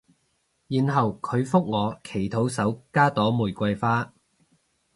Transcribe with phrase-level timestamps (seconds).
[0.67, 4.11] 然後佢覆我祈禱手加朵玫瑰花